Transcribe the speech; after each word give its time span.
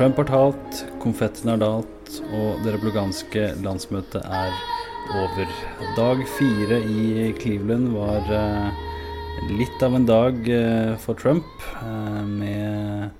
Trump 0.00 0.16
har 0.16 0.24
talt, 0.24 0.78
konfettene 0.96 1.52
har 1.52 1.58
dalt, 1.60 2.10
og 2.32 2.62
det 2.64 2.70
republikanske 2.72 3.40
landsmøtet 3.60 4.22
er 4.24 4.54
over. 5.12 5.50
Dag 5.92 6.22
fire 6.38 6.78
i 6.88 7.26
Cleveland 7.36 7.90
var 7.92 8.30
eh, 8.32 8.78
litt 9.58 9.84
av 9.84 9.98
en 9.98 10.06
dag 10.08 10.48
eh, 10.48 10.94
for 11.04 11.20
Trump. 11.20 11.50
Eh, 11.82 12.22
med 12.30 13.10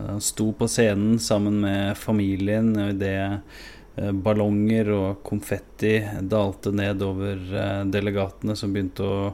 Han 0.00 0.18
sto 0.18 0.48
på 0.50 0.66
scenen 0.66 1.20
sammen 1.22 1.60
med 1.62 1.94
familien 1.94 2.74
idet 2.88 4.10
ballonger 4.26 4.90
og 4.96 5.22
konfetti 5.30 6.00
dalte 6.26 6.74
ned 6.74 7.06
over 7.06 7.38
delegatene 7.86 8.58
som 8.58 8.74
begynte 8.74 9.06
å 9.06 9.30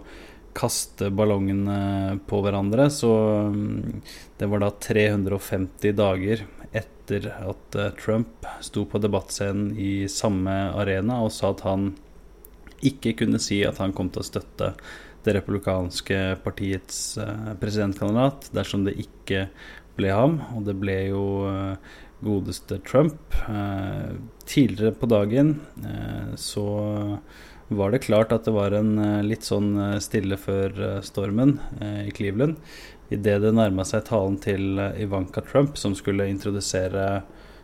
kaste 0.56 1.10
ballongene 1.14 2.18
på 2.28 2.42
hverandre. 2.44 2.88
Så 2.92 3.12
mm, 3.52 4.02
det 4.38 4.48
var 4.50 4.64
da 4.64 4.70
350 4.88 5.96
dager 5.98 6.44
etter 6.72 7.28
at 7.36 7.76
eh, 7.76 7.92
Trump 8.00 8.46
sto 8.60 8.84
på 8.88 9.00
debattscenen 9.02 9.72
i 9.78 10.08
samme 10.08 10.54
arena 10.78 11.20
og 11.24 11.32
sa 11.34 11.52
at 11.52 11.64
han 11.66 11.92
ikke 12.82 13.14
kunne 13.20 13.38
si 13.42 13.60
at 13.66 13.78
han 13.78 13.94
kom 13.94 14.10
til 14.10 14.24
å 14.24 14.26
støtte 14.26 14.72
det 15.22 15.36
republikanske 15.36 16.18
partiets 16.42 17.18
eh, 17.22 17.52
presidentkandidat 17.60 18.50
dersom 18.56 18.86
det 18.88 18.96
ikke 19.04 19.46
ble 19.98 20.14
ham. 20.14 20.40
Og 20.56 20.66
det 20.66 20.78
ble 20.80 20.98
jo 21.12 21.26
eh, 21.50 21.92
godeste 22.22 22.78
Trump. 22.86 23.34
Tidligere 24.46 24.94
på 24.94 25.08
dagen 25.10 25.56
så 26.38 26.66
var 27.76 27.92
det 27.94 28.04
klart 28.04 28.32
at 28.34 28.46
det 28.48 28.54
var 28.54 28.74
en 28.76 28.96
litt 29.26 29.46
sånn 29.46 30.00
stille 30.02 30.38
før 30.40 31.00
stormen 31.04 31.56
i 31.80 32.10
Cleveland 32.14 32.58
idet 33.12 33.40
det 33.42 33.52
nærma 33.54 33.84
seg 33.86 34.06
talen 34.08 34.38
til 34.42 34.80
eh, 34.80 35.02
Ivanka 35.04 35.42
Trump, 35.44 35.76
som 35.78 35.96
skulle 35.98 36.28
introdusere 36.30 37.22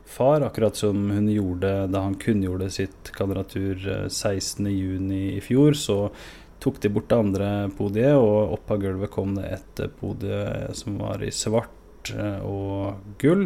far, 0.09 0.45
akkurat 0.45 0.77
som 0.77 1.09
hun 1.12 1.28
gjorde 1.33 1.73
da 1.92 2.05
han 2.06 2.19
kunngjorde 2.20 2.70
sitt 2.73 3.12
kandidatur 3.17 3.81
16.6 4.09 4.69
eh, 4.69 5.17
i 5.39 5.42
fjor, 5.45 5.77
så 5.78 5.98
tok 6.62 6.81
de 6.83 6.91
bort 6.93 7.11
det 7.11 7.20
andre 7.22 7.50
podiet, 7.78 8.17
og 8.19 8.56
opp 8.59 8.72
av 8.75 8.81
gulvet 8.83 9.12
kom 9.15 9.37
det 9.39 9.53
et 9.59 9.84
podie 10.00 10.72
som 10.75 10.97
var 10.98 11.22
i 11.22 11.31
svart 11.34 12.11
og 12.43 13.15
gull. 13.20 13.45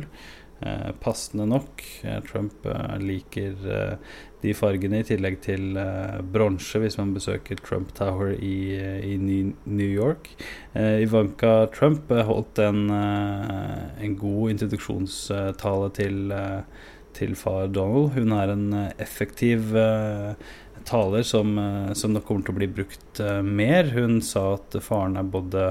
Eh, 0.66 0.92
passende 1.00 1.46
nok. 1.46 1.82
Eh, 2.02 2.20
Trump 2.20 2.66
eh, 2.66 2.98
liker 2.98 3.54
de 4.42 4.52
fargene, 4.54 5.00
i 5.02 5.06
tillegg 5.06 5.36
til 5.42 5.76
bronse 6.34 6.80
hvis 6.82 6.96
man 6.98 7.12
besøker 7.14 7.60
Trump 7.62 7.92
Tower 7.94 8.32
i, 8.34 8.74
i 9.06 9.14
New 9.22 9.86
York. 9.86 10.32
Ivanka 10.74 11.68
Trump 11.70 12.10
holdt 12.10 12.58
en, 12.58 12.90
en 12.90 14.16
god 14.18 14.56
introduksjonstale 14.56 15.92
til, 15.94 16.34
til, 17.14 17.36
far 17.38 17.70
Donald. 17.70 18.16
Hun 18.16 18.34
er 18.34 18.50
en 18.50 18.66
effektiv 18.98 19.70
taler 20.90 21.22
som, 21.22 21.54
som 21.94 22.10
nok 22.10 22.26
kommer 22.26 22.42
til 22.42 22.56
å 22.56 22.58
bli 22.58 22.72
brukt 22.82 23.22
mer. 23.46 23.94
Hun 23.94 24.18
sa 24.26 24.56
at 24.56 24.74
faren 24.82 25.22
er 25.22 25.30
både 25.38 25.70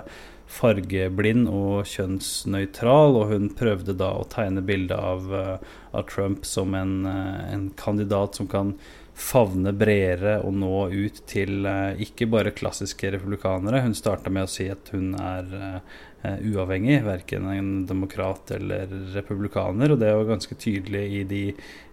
fargeblind 0.52 1.48
og 1.52 1.86
kjønnsnøytral, 1.90 3.16
og 3.20 3.30
hun 3.32 3.52
prøvde 3.58 3.96
da 3.98 4.12
å 4.18 4.28
tegne 4.32 4.64
bildet 4.66 4.98
av, 4.98 5.30
uh, 5.32 5.78
av, 5.96 6.04
Trump 6.12 6.46
som 6.48 6.76
en, 6.78 7.06
uh, 7.08 7.54
en, 7.54 7.70
kandidat 7.80 8.36
som 8.36 8.50
kan 8.52 8.76
favne 9.22 9.74
bredere 9.76 10.38
og 10.46 10.56
nå 10.60 10.76
ut 10.92 11.22
til 11.30 11.68
uh, 11.68 11.94
ikke 12.04 12.28
bare 12.32 12.56
klassiske 12.56 13.14
republikanere. 13.16 13.84
Hun 13.86 13.96
starta 13.98 14.34
med 14.34 14.48
å 14.48 14.52
si 14.52 14.68
at 14.72 14.92
hun 14.96 15.14
er 15.20 15.82
uavhengig, 16.22 17.00
verken 17.02 17.48
en 17.50 17.70
demokrat 17.90 18.52
eller 18.54 18.92
republikaner, 19.16 19.90
og 19.90 20.04
det 20.04 20.12
var 20.14 20.28
ganske 20.36 20.54
tydelig 20.54 21.02
i 21.18 21.24
de 21.26 21.46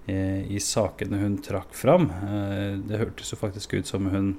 i 0.09 0.61
sakene 0.61 1.19
hun 1.21 1.35
trakk 1.45 1.73
fram. 1.77 2.07
det 2.89 3.01
hørtes 3.01 3.33
jo 3.33 3.37
faktisk 3.41 3.75
ut 3.77 3.89
som 3.89 4.07
hun 4.09 4.31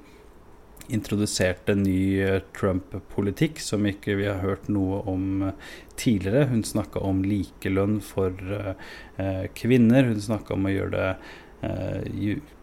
introduserte 0.89 1.75
ny 1.77 2.21
eh, 2.21 2.39
Trump-politikk 2.57 3.61
som 3.63 3.85
ikke 3.87 4.17
vi 4.19 4.27
har 4.29 4.41
hørt 4.43 4.69
noe 4.71 5.01
om 5.09 5.43
eh, 5.49 5.75
tidligere. 5.99 6.47
Hun 6.51 6.63
snakka 6.67 7.03
om 7.05 7.21
likelønn 7.25 7.99
for 8.05 8.33
eh, 8.55 9.45
kvinner. 9.57 10.09
Hun 10.09 10.23
snakka 10.23 10.57
om 10.57 10.67
å 10.67 10.73
gjøre 10.73 10.95
det 10.97 11.13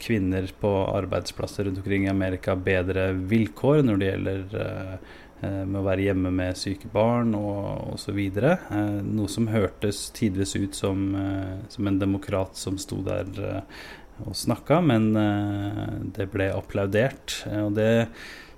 kvinner 0.01 0.47
på 0.57 0.71
arbeidsplasser 0.89 1.67
rundt 1.67 1.83
omkring 1.83 2.07
i 2.07 2.09
Amerika 2.09 2.55
bedre 2.57 3.11
vilkår 3.29 3.83
når 3.85 3.99
det 4.01 4.07
gjelder 4.09 4.55
med 5.43 5.77
å 5.77 5.85
være 5.85 6.07
hjemme 6.07 6.31
med 6.33 6.57
syke 6.57 6.89
barn 6.93 7.35
og 7.37 7.93
osv. 7.93 8.19
Noe 9.05 9.29
som 9.29 9.51
hørtes 9.53 10.07
tidvis 10.17 10.57
ut 10.57 10.79
som, 10.79 11.11
som 11.69 11.91
en 11.91 11.99
demokrat 12.01 12.57
som 12.57 12.79
sto 12.81 13.03
der 13.05 13.29
og 14.25 14.37
snakka, 14.37 14.81
men 14.85 15.11
eh, 15.21 15.85
det 16.17 16.29
ble 16.33 16.51
applaudert. 16.55 17.41
Eh, 17.51 17.63
og 17.67 17.77
det 17.77 17.91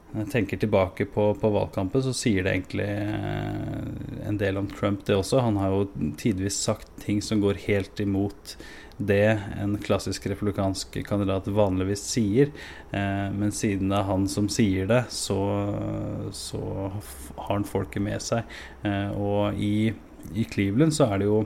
jeg 0.08 0.30
tenker 0.32 0.60
tilbake 0.60 1.04
på, 1.12 1.24
på, 1.36 1.50
valgkampen, 1.52 2.00
så 2.04 2.14
sier 2.16 2.46
det 2.46 2.54
egentlig 2.54 2.88
eh, 2.88 4.28
en 4.28 4.38
del 4.40 4.60
om 4.60 4.68
Trump, 4.70 5.04
det 5.06 5.18
også. 5.18 5.42
Han 5.44 5.58
har 5.60 5.74
jo 5.74 6.12
tidvis 6.20 6.60
sagt 6.68 6.90
ting 7.04 7.20
som 7.24 7.42
går 7.44 7.60
helt 7.66 8.00
imot 8.04 8.56
det 8.98 9.38
en 9.60 9.76
klassisk 9.82 10.26
republikansk 10.30 10.98
kandidat 11.06 11.46
vanligvis 11.54 12.02
sier. 12.02 12.50
men 12.90 13.52
siden 13.54 13.92
det 13.92 13.98
er 14.00 14.08
han 14.08 14.26
som 14.28 14.48
sier 14.50 14.88
det, 14.90 15.04
så, 15.14 15.38
så 16.34 16.62
har 17.36 17.52
han 17.52 17.68
folket 17.68 18.02
med 18.02 18.22
seg. 18.24 18.42
og 19.14 19.54
i, 19.54 19.92
i 20.34 20.46
Cleveland 20.50 20.96
så 20.96 21.12
er 21.12 21.22
det 21.22 21.30
jo 21.30 21.44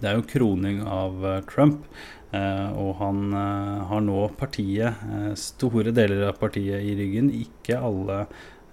det 0.00 0.08
er 0.08 0.16
jo 0.16 0.28
kroning 0.28 0.80
av 0.88 1.24
Trump. 1.50 1.84
Uh, 2.30 2.70
og 2.78 2.92
han 3.00 3.34
har 3.90 4.04
nå 4.06 4.20
partiet, 4.38 5.00
store 5.36 5.92
deler 5.92 6.28
av 6.28 6.38
partiet 6.40 6.84
i 6.86 6.94
ryggen. 6.96 7.32
Ikke 7.36 7.80
alle 7.80 8.22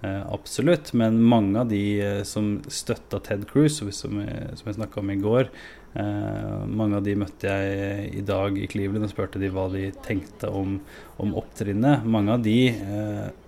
absolutt, 0.02 0.92
men 0.92 1.18
mange 1.22 1.58
av 1.58 1.68
de 1.72 2.22
som 2.28 2.58
støtta 2.70 3.18
Ted 3.24 3.48
Cruz, 3.50 3.80
som, 3.80 3.90
som 3.92 4.20
jeg 4.22 4.76
snakka 4.76 5.00
om 5.00 5.10
i 5.10 5.18
går, 5.18 5.50
mange 6.68 6.98
av 6.98 7.02
de 7.02 7.16
møtte 7.18 7.50
jeg 7.50 8.10
i 8.20 8.22
dag 8.22 8.54
i 8.60 8.68
Cleveland 8.70 9.08
og 9.08 9.10
spurte 9.10 9.40
de 9.42 9.48
hva 9.50 9.64
de 9.72 9.88
tenkte 10.04 10.50
om, 10.54 10.76
om 11.18 11.32
opptrinnet. 11.40 12.04
Mange 12.06 12.36
av 12.36 12.44
de 12.44 12.58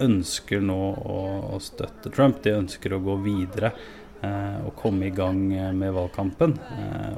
ønsker 0.03 0.65
nå 0.65 0.79
å, 0.99 1.21
å, 1.53 1.61
støtte 1.63 2.11
Trump. 2.11 2.41
De 2.43 2.57
ønsker 2.57 2.97
å 2.97 3.03
gå 3.05 3.21
videre 3.23 3.71
og 4.21 4.73
komme 4.81 5.07
i 5.07 5.15
gang 5.15 5.39
med 5.77 5.95
valgkampen. 5.95 6.57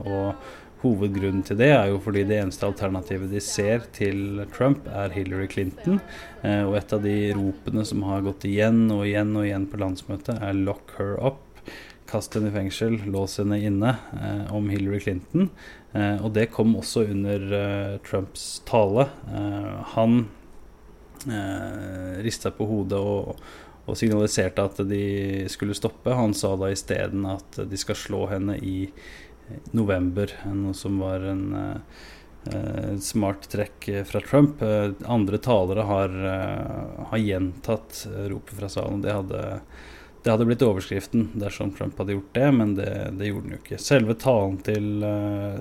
og 0.05 0.45
Hovedgrunnen 0.83 1.45
til 1.47 1.61
det 1.61 1.71
er 1.77 1.93
jo 1.93 2.01
fordi 2.03 2.25
det 2.27 2.41
eneste 2.43 2.67
alternativet 2.67 3.31
de 3.31 3.41
ser 3.43 3.85
til 3.95 4.43
Trump, 4.55 4.89
er 4.91 5.15
Hillary 5.15 5.47
Clinton. 5.53 6.01
Eh, 6.43 6.65
og 6.67 6.75
et 6.81 6.95
av 6.97 7.05
de 7.05 7.17
ropene 7.39 7.87
som 7.87 8.03
har 8.09 8.25
gått 8.27 8.49
igjen 8.51 8.89
og 8.91 9.05
igjen 9.07 9.31
og 9.37 9.47
igjen 9.47 9.69
på 9.71 9.79
landsmøtet, 9.79 10.43
er 10.43 10.59
'lock 10.59 10.97
her 10.99 11.15
up'. 11.23 11.49
Kast 12.11 12.35
henne 12.35 12.51
i 12.51 12.57
fengsel, 12.57 12.99
lås 13.07 13.39
henne 13.39 13.61
inne, 13.63 13.97
eh, 14.19 14.55
om 14.55 14.69
Hillary 14.69 15.01
Clinton. 15.01 15.51
Eh, 15.95 16.19
og 16.25 16.35
det 16.35 16.51
kom 16.51 16.75
også 16.77 17.07
under 17.09 17.99
Trumps 18.03 18.63
tale. 18.67 19.09
Han 19.95 20.27
eh, 21.31 22.23
rista 22.23 22.51
på 22.51 22.67
hodet 22.67 22.99
og, 22.99 23.37
og 23.87 23.99
signaliserte 23.99 24.65
at 24.65 24.81
de 24.89 25.03
skulle 25.53 25.77
stoppe. 25.79 26.15
Han 26.15 26.35
sa 26.35 26.55
da 26.57 26.71
isteden 26.73 27.27
at 27.29 27.63
de 27.69 27.81
skal 27.81 27.99
slå 27.99 28.27
henne 28.33 28.59
i 28.59 28.91
november, 29.77 30.33
noe 30.53 30.75
som 30.77 30.99
var 31.03 31.25
en 31.31 31.45
uh, 31.55 32.99
smart 33.01 33.49
trekk 33.53 33.89
fra 34.09 34.23
Trump. 34.25 34.63
Uh, 34.63 34.93
andre 35.07 35.41
talere 35.43 35.87
har, 35.89 36.15
har 37.13 37.23
gjentatt 37.23 38.05
ropet 38.33 38.59
fra 38.59 38.71
salen. 38.73 39.03
Det 39.05 39.15
hadde, 39.15 39.43
det 40.23 40.35
hadde 40.35 40.49
blitt 40.51 40.67
overskriften 40.67 41.31
dersom 41.39 41.73
Trump 41.77 41.99
hadde 42.01 42.19
gjort 42.19 42.35
det, 42.39 42.51
men 42.59 42.77
det, 42.79 42.93
det 43.19 43.31
gjorde 43.31 43.47
han 43.47 43.57
jo 43.57 43.63
ikke. 43.63 43.81
Selve 43.83 44.19
talen 44.19 44.61
til, 44.67 45.07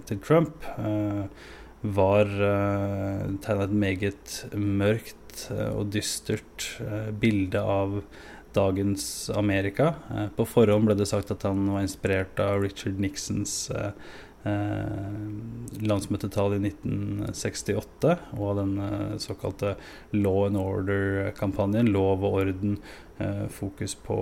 til 0.09 0.21
Trump 0.25 0.67
var 1.81 2.29
uh, 2.29 3.29
tegna 3.41 3.65
et 3.65 3.79
meget 3.87 4.35
mørkt 4.53 5.17
og 5.71 5.93
dystert 5.95 6.65
bilde 7.21 7.61
av 7.63 8.01
dagens 8.53 9.29
Amerika. 9.35 9.93
Eh, 10.11 10.27
på 10.35 10.45
forhånd 10.45 10.89
ble 10.89 10.97
det 10.99 11.07
sagt 11.09 11.31
at 11.33 11.45
han 11.47 11.63
var 11.71 11.85
inspirert 11.85 12.39
av 12.43 12.61
Richard 12.63 12.99
Nixons 13.01 13.55
eh, 13.71 13.91
eh, 14.49 15.25
landsmøtetall 15.81 16.57
i 16.57 16.61
1968 16.69 18.15
og 18.37 18.45
av 18.51 18.61
den 18.61 19.19
såkalte 19.23 19.75
Law 20.15 20.45
and 20.47 20.59
Order-kampanjen. 20.61 21.91
Lov 21.93 22.25
og 22.27 22.41
orden, 22.43 22.79
fokus 23.53 23.93
på 24.01 24.17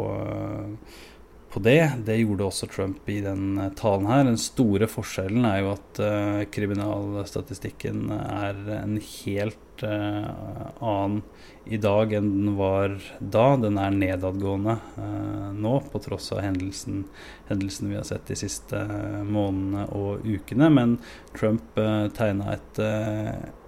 på 1.49 1.59
det. 1.59 1.91
Det 2.05 2.17
gjorde 2.19 2.45
også 2.45 2.67
Trump 2.69 3.09
i 3.09 3.19
den 3.25 3.57
eh, 3.57 3.71
talen 3.77 4.07
her. 4.09 4.25
Den 4.27 4.39
store 4.41 4.89
forskjellen 4.89 5.47
er 5.49 5.63
jo 5.63 5.71
at 5.73 6.01
uh, 6.03 6.41
kriminalstatistikken 6.53 8.09
er 8.13 8.59
en 8.79 8.99
helt 9.01 9.83
uh, 9.83 10.29
annen 10.79 11.23
i 11.69 11.77
dag 11.81 12.13
enn 12.17 12.29
den 12.33 12.53
var 12.57 12.95
da. 13.19 13.47
Den 13.61 13.79
er 13.81 13.97
nedadgående 13.97 14.77
uh, 14.97 15.49
nå, 15.57 15.73
på 15.89 16.01
tross 16.05 16.31
av 16.35 16.43
hendelsen, 16.45 17.03
hendelsen 17.49 17.91
vi 17.91 17.97
har 17.97 18.05
sett 18.07 18.29
de 18.29 18.37
siste 18.39 18.83
månedene 19.25 19.87
og 19.97 20.25
ukene. 20.25 20.69
Men 20.73 20.95
Trump 21.37 21.81
uh, 21.81 22.07
tegna 22.13 22.53
et, 22.57 22.85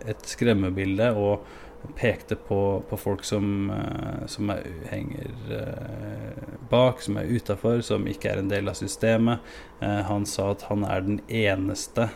et 0.06 0.32
skremmebilde. 0.36 1.12
og 1.18 1.70
pekte 1.96 2.36
på, 2.36 2.84
på 2.90 2.98
folk 2.98 3.24
som, 3.24 3.70
uh, 3.70 4.26
som 4.28 4.50
er, 4.54 4.68
henger 4.92 5.32
uh, 5.50 6.56
bak, 6.70 7.02
som 7.02 7.18
er 7.20 7.30
utafor, 7.32 7.82
som 7.86 8.08
ikke 8.10 8.32
er 8.32 8.42
en 8.42 8.52
del 8.52 8.72
av 8.72 8.78
systemet. 8.80 9.44
Uh, 9.82 10.02
han 10.08 10.26
sa 10.30 10.52
at 10.54 10.68
han 10.70 10.86
er 10.88 11.06
den 11.06 11.20
eneste 11.28 12.10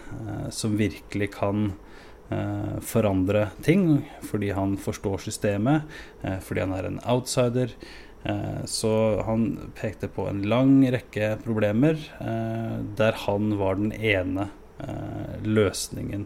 som 0.53 0.77
virkelig 0.79 1.33
kan 1.39 1.73
forandre 2.81 3.51
ting, 3.62 4.00
fordi 4.25 4.47
han 4.57 4.71
forstår 4.81 5.21
systemet, 5.27 5.83
fordi 6.41 6.63
han 6.63 6.71
er 6.73 6.88
en 6.88 6.97
outsider. 7.06 7.75
Så 8.65 8.94
han 9.27 9.44
pekte 9.77 10.09
på 10.09 10.25
en 10.31 10.41
lang 10.50 10.79
rekke 10.89 11.35
problemer 11.44 12.01
der 12.97 13.19
han 13.27 13.53
var 13.62 13.77
den 13.77 13.94
ene 13.94 14.47
løsningen 15.45 16.25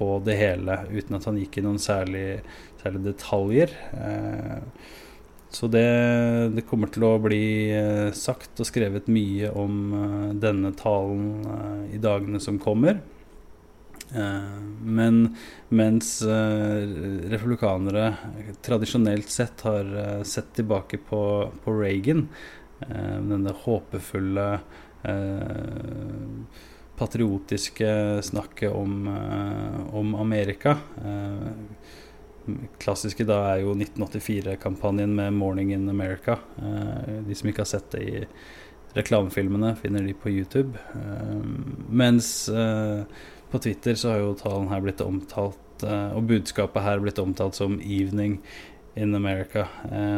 på 0.00 0.14
det 0.24 0.38
hele, 0.40 0.80
uten 0.88 1.20
at 1.20 1.28
han 1.28 1.38
gikk 1.38 1.60
i 1.60 1.64
noen 1.66 1.80
særlige 1.82 2.40
særlig 2.80 3.04
detaljer. 3.04 3.76
Eh, 3.92 4.58
så 5.50 5.66
det, 5.66 5.86
det, 6.54 6.66
kommer 6.68 6.92
til 6.92 7.06
å 7.08 7.14
bli 7.22 7.44
eh, 7.74 8.10
sagt 8.16 8.60
og 8.62 8.68
skrevet 8.68 9.10
mye 9.10 9.50
om 9.58 9.80
eh, 9.98 10.28
denne 10.40 10.72
talen 10.78 11.88
i 11.92 11.98
dagene 12.00 12.42
som 12.42 12.60
kommer. 12.62 13.00
Men 14.10 15.36
mens 15.70 16.08
republikanere 17.30 18.08
tradisjonelt 18.66 19.30
sett 19.30 19.62
har 19.62 19.86
sett 20.26 20.48
tilbake 20.56 20.98
på, 21.06 21.20
på 21.62 21.74
Reagan, 21.78 22.24
denne 22.82 23.54
håpefulle 23.62 24.48
patriotiske 27.00 27.90
snakket 28.26 28.76
om, 28.76 29.08
om 29.96 30.14
Amerika 30.20 30.76
klassiske 32.80 33.24
da 33.28 33.38
er 33.52 33.62
jo 33.64 33.74
1984-kampanjen 33.76 35.14
med 35.14 35.32
'Morning 35.32 35.72
in 35.72 35.88
America'. 35.90 36.38
Uh, 36.58 37.20
de 37.26 37.34
som 37.34 37.48
ikke 37.48 37.64
har 37.64 37.72
sett 37.72 37.90
det 37.94 38.02
i 38.02 38.26
reklamefilmene, 38.96 39.76
finner 39.76 40.02
de 40.02 40.14
på 40.14 40.30
YouTube. 40.30 40.78
Mens 41.88 42.50
på 43.50 43.58
Twitter 43.62 43.94
så 43.94 44.10
har 44.10 44.18
jo 44.18 44.32
talen 44.34 44.66
her 44.68 44.80
blitt 44.82 45.00
omtalt, 45.00 45.84
og 45.84 46.26
budskapet 46.26 46.82
her 46.82 46.98
blitt 46.98 47.20
omtalt 47.22 47.54
som 47.54 47.78
'Evening 47.78 48.40
in 48.94 49.14
America'. 49.14 49.66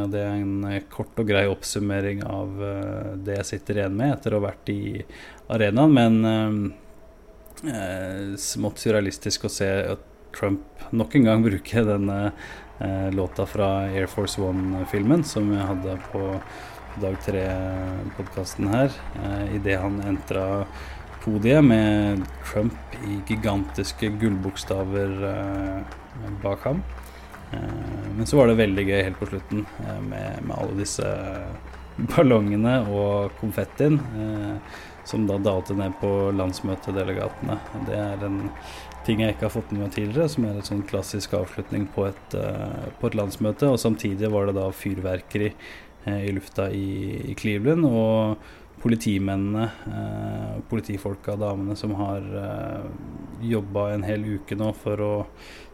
det 0.09 0.21
er 0.21 0.41
en 0.41 0.83
kort 0.91 1.19
og 1.19 1.27
grei 1.29 1.47
oppsummering 1.47 2.23
av 2.25 2.49
det 3.25 3.37
jeg 3.37 3.51
sitter 3.51 3.83
igjen 3.83 3.97
med 3.97 4.15
etter 4.15 4.33
å 4.33 4.41
ha 4.41 4.49
vært 4.49 4.69
i 4.73 5.05
arenaen. 5.53 5.93
Men 5.93 6.15
smått 8.41 8.81
surrealistisk 8.81 9.45
å 9.45 9.53
se 9.53 9.69
at 9.93 10.09
Trump 10.33 10.61
nok 10.91 11.15
en 11.15 11.25
gang 11.25 11.45
bruke 11.47 11.85
denne 11.87 12.19
eh, 12.81 13.09
låta 13.15 13.47
fra 13.47 13.73
Air 13.91 14.09
Force 14.11 14.41
One-filmen 14.43 15.25
som 15.25 15.53
jeg 15.53 15.69
hadde 15.69 15.99
på 16.11 16.25
dag 17.01 17.17
tre-podkasten 17.25 18.69
her, 18.69 18.93
eh, 19.23 19.55
idet 19.57 19.79
han 19.81 20.01
entra 20.05 20.67
podiet 21.23 21.65
med 21.65 22.25
Trump 22.45 22.97
i 23.07 23.21
gigantiske 23.29 24.11
gullbokstaver 24.21 25.15
eh, 25.31 25.97
bak 26.43 26.69
ham. 26.69 26.83
Eh, 27.53 28.13
men 28.17 28.27
så 28.27 28.37
var 28.37 28.49
det 28.49 28.61
veldig 28.61 28.87
gøy 28.89 29.03
helt 29.03 29.21
på 29.21 29.29
slutten 29.31 29.67
eh, 29.85 30.01
med, 30.01 30.41
med, 30.47 30.55
alle 30.57 30.79
disse 30.81 31.11
ballongene 32.15 32.79
og 32.89 33.35
konfettien 33.41 33.99
eh, 34.17 34.81
som 35.09 35.27
da 35.29 35.37
dalte 35.43 35.77
ned 35.77 35.97
på 36.01 36.31
landsmøtedelegatene. 36.39 37.59
Det 37.89 37.99
er 37.99 38.25
en 38.27 38.41
ting 39.07 39.21
jeg 39.25 39.35
ikke 39.35 39.49
har 39.49 39.57
fått 39.57 39.73
med 39.75 39.83
meg 39.83 39.95
tidligere, 39.97 40.29
som 40.31 40.47
er 40.47 40.59
en 40.59 40.69
sånn 40.69 40.85
klassisk 40.87 41.35
avslutning 41.35 41.89
på 41.91 42.07
et, 42.07 42.37
på 43.01 43.09
et, 43.09 43.17
landsmøte. 43.19 43.67
Og 43.67 43.81
samtidig 43.83 44.31
var 44.31 44.47
det 44.47 44.55
da 44.61 44.69
fyrverkeri 44.71 45.49
i 46.07 46.31
lufta 46.31 46.69
i, 46.71 47.19
i, 47.33 47.35
Cleveland. 47.35 47.83
Og 47.83 48.47
politimennene, 48.85 49.67
uh, 49.91 50.63
politifolka, 50.71 51.35
damene 51.39 51.75
som 51.79 51.97
har 51.99 52.31
jobba 53.43 53.91
en 53.93 54.07
hel 54.07 54.25
uke 54.37 54.57
nå 54.59 54.71
for 54.79 55.03
å 55.03 55.13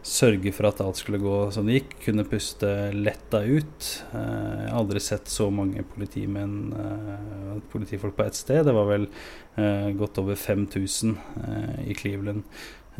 sørge 0.05 0.53
for 0.55 0.69
at 0.69 0.79
alt 0.81 0.97
skulle 0.97 1.19
gå 1.21 1.35
som 1.53 1.67
det 1.67 1.79
gikk, 1.79 1.95
kunne 2.05 2.25
puste 2.27 2.69
letta 2.95 3.41
ut. 3.43 3.89
jeg 4.13 4.69
har 4.69 4.77
aldri 4.79 5.01
sett 5.03 5.27
så 5.29 5.49
mange 5.51 5.83
politimenn, 5.83 6.71
politifolk 7.69 8.15
på 8.15 8.25
ett 8.25 8.39
sted. 8.39 8.63
Det 8.65 8.73
var 8.73 8.87
vel 8.89 9.09
godt 9.99 10.21
over 10.23 10.39
5000 10.39 11.17
i 11.83 11.97
Cleveland. 11.99 12.47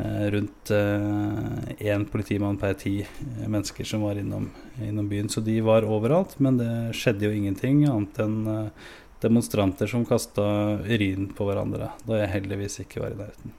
Eh, 0.04 0.30
rundt 0.30 0.70
én 0.70 2.00
eh, 2.00 2.06
politimann 2.10 2.56
per 2.56 2.74
ti 2.74 3.06
mennesker 3.46 3.84
som 3.84 4.00
var 4.00 4.16
innom, 4.16 4.50
innom, 4.82 5.08
byen. 5.08 5.28
Så 5.28 5.40
de 5.40 5.60
var 5.60 5.84
overalt, 5.84 6.38
men 6.38 6.56
det 6.56 6.70
skjedde 6.96 7.26
jo 7.26 7.34
ingenting 7.36 7.82
annet 7.88 8.20
enn 8.22 8.38
eh, 8.48 8.92
demonstranter 9.20 9.90
som 9.90 10.06
kasta 10.08 10.44
urin 10.86 11.28
på 11.36 11.48
hverandre, 11.48 11.90
da 12.06 12.22
jeg 12.22 12.32
heldigvis 12.36 12.80
ikke 12.84 13.02
var 13.02 13.12
i 13.12 13.18
nærheten. 13.18 13.58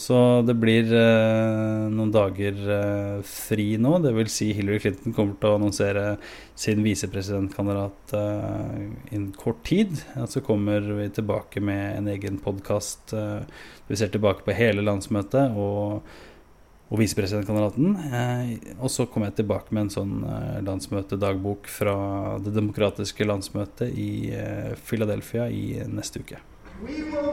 Så 0.00 0.16
det 0.48 0.54
blir 0.56 0.88
eh, 0.96 1.82
noen 1.92 2.12
dager 2.14 2.56
eh, 2.72 3.18
fri 3.26 3.74
nå. 3.76 3.98
Det 4.00 4.14
vil 4.16 4.30
si 4.32 4.46
Hillary 4.56 4.80
Clinton 4.80 5.12
kommer 5.12 5.36
til 5.36 5.50
å 5.50 5.58
annonsere 5.58 6.04
sin 6.56 6.80
visepresidentkandidat 6.86 8.14
eh, 8.16 8.78
innen 9.10 9.34
kort 9.36 9.60
tid. 9.68 9.92
Og 10.22 10.30
så 10.32 10.40
kommer 10.46 10.88
vi 11.02 11.10
tilbake 11.12 11.60
med 11.60 11.98
en 11.98 12.08
egen 12.14 12.40
podkast. 12.40 13.12
Eh, 13.12 13.44
vi 13.90 14.00
ser 14.00 14.12
tilbake 14.14 14.46
på 14.46 14.56
hele 14.56 14.86
landsmøtet 14.86 15.52
og, 15.60 16.00
og 16.88 17.02
visepresidentkandidaten. 17.02 17.92
Eh, 18.08 18.54
og 18.78 18.88
så 18.94 19.04
kommer 19.04 19.28
jeg 19.28 19.42
tilbake 19.42 19.76
med 19.76 19.84
en 19.84 19.94
sånn 19.98 20.14
eh, 20.24 20.62
landsmøtedagbok 20.64 21.68
fra 21.68 21.98
det 22.40 22.56
demokratiske 22.56 23.28
landsmøtet 23.28 23.92
i 23.92 24.32
Philadelphia 24.80 25.50
i 25.52 25.84
neste 25.92 26.24
uke. 26.24 26.40
We 26.80 27.02
will 27.12 27.29